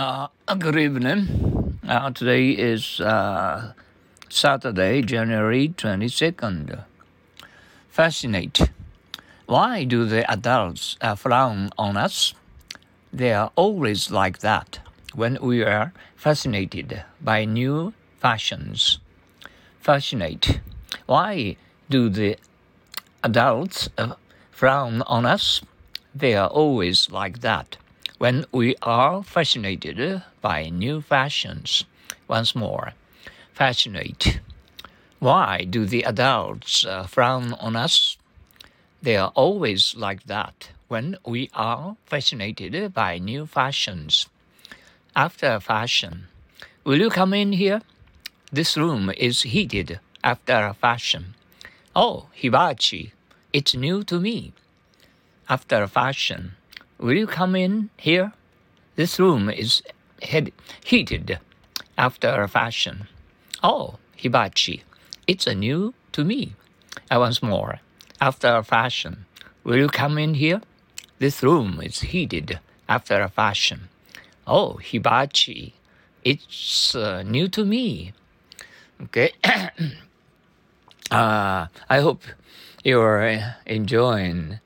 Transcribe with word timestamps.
Uh, 0.00 0.28
good 0.58 0.78
evening. 0.78 1.78
Uh, 1.86 2.10
today 2.10 2.52
is 2.52 3.02
uh, 3.02 3.74
Saturday, 4.30 5.02
January 5.02 5.68
22nd. 5.76 6.84
Fascinate. 7.90 8.70
Why 9.44 9.84
do 9.84 10.06
the 10.06 10.24
adults 10.32 10.96
uh, 11.02 11.16
frown 11.16 11.68
on 11.76 11.98
us? 11.98 12.32
They 13.12 13.34
are 13.34 13.52
always 13.56 14.10
like 14.10 14.38
that 14.38 14.78
when 15.14 15.36
we 15.42 15.62
are 15.64 15.92
fascinated 16.16 17.04
by 17.20 17.44
new 17.44 17.92
fashions. 18.20 19.00
Fascinate. 19.82 20.60
Why 21.04 21.56
do 21.90 22.08
the 22.08 22.38
adults 23.22 23.90
uh, 23.98 24.14
frown 24.50 25.02
on 25.02 25.26
us? 25.26 25.60
They 26.14 26.34
are 26.36 26.48
always 26.48 27.10
like 27.10 27.40
that 27.40 27.76
when 28.20 28.44
we 28.52 28.76
are 28.82 29.22
fascinated 29.22 30.22
by 30.42 30.68
new 30.68 31.00
fashions. 31.00 31.86
Once 32.28 32.54
more, 32.54 32.92
fascinate. 33.54 34.40
Why 35.20 35.64
do 35.64 35.86
the 35.86 36.02
adults 36.02 36.84
uh, 36.84 37.04
frown 37.04 37.54
on 37.54 37.76
us? 37.76 38.18
They 39.00 39.16
are 39.16 39.32
always 39.34 39.96
like 39.96 40.24
that 40.24 40.68
when 40.88 41.16
we 41.24 41.48
are 41.54 41.96
fascinated 42.04 42.92
by 42.92 43.16
new 43.16 43.46
fashions. 43.46 44.28
After 45.16 45.58
fashion, 45.58 46.28
will 46.84 46.98
you 47.00 47.08
come 47.08 47.32
in 47.32 47.52
here? 47.52 47.80
This 48.52 48.76
room 48.76 49.10
is 49.16 49.42
heated 49.48 49.98
after 50.22 50.66
a 50.66 50.74
fashion. 50.74 51.36
Oh, 51.96 52.26
hibachi, 52.34 53.14
it's 53.54 53.74
new 53.74 54.04
to 54.04 54.20
me. 54.20 54.52
After 55.48 55.86
fashion, 55.86 56.56
Will 57.00 57.16
you 57.16 57.26
come 57.26 57.56
in 57.56 57.88
here? 57.96 58.32
This 58.96 59.18
room 59.18 59.48
is 59.48 59.82
head- 60.22 60.52
heated 60.84 61.38
after 61.96 62.42
a 62.42 62.46
fashion. 62.46 63.08
Oh, 63.62 63.94
hibachi, 64.16 64.82
it's 65.26 65.46
a 65.46 65.54
new 65.54 65.94
to 66.12 66.24
me. 66.24 66.52
And 67.10 67.20
once 67.20 67.42
more, 67.42 67.80
after 68.20 68.48
a 68.48 68.62
fashion. 68.62 69.24
Will 69.64 69.78
you 69.78 69.88
come 69.88 70.18
in 70.18 70.34
here? 70.34 70.60
This 71.18 71.42
room 71.42 71.80
is 71.82 72.00
heated 72.00 72.60
after 72.86 73.22
a 73.22 73.30
fashion. 73.30 73.88
Oh, 74.46 74.74
hibachi, 74.74 75.72
it's 76.22 76.94
uh, 76.94 77.22
new 77.22 77.48
to 77.48 77.64
me. 77.64 78.12
Okay. 79.04 79.32
uh, 81.10 81.66
I 81.88 82.00
hope 82.00 82.24
you're 82.84 83.40
enjoying 83.64 84.52
uh, 84.52 84.56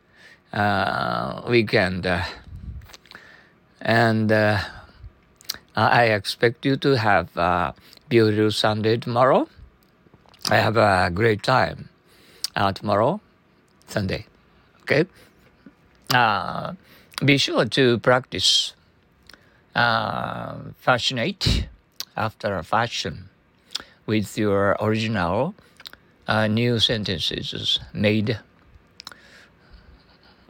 weekend. 1.49 2.07
Uh, 2.07 2.25
and 3.81 4.31
uh, 4.33 4.61
I 5.77 6.05
expect 6.05 6.65
you 6.65 6.77
to 6.77 6.97
have 6.97 7.37
a 7.37 7.75
beautiful 8.09 8.51
Sunday 8.51 8.97
tomorrow. 8.97 9.49
I 10.51 10.57
have 10.57 10.77
a 10.77 11.11
great 11.13 11.43
time 11.43 11.89
uh, 12.55 12.73
tomorrow, 12.73 13.21
Sunday. 13.89 14.27
Okay. 14.83 15.07
Be 17.25 17.39
sure 17.39 17.65
to 17.65 17.99
practice 17.99 18.75
uh, 19.75 20.57
fascinate 20.79 21.69
after 22.17 22.57
a 22.57 22.63
fashion 22.63 23.29
with 24.07 24.39
your 24.39 24.77
original 24.81 25.55
uh, 26.29 26.47
new 26.47 26.79
sentences 26.79 27.81
made 27.93 28.39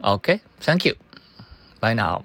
Okay, 0.05 0.39
thank 0.59 0.85
you. 0.85 0.93
Bye 1.79 1.95
now. 1.95 2.23